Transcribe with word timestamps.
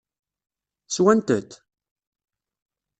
Swant-t? 0.87 1.51